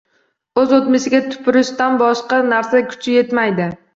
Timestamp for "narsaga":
2.49-2.91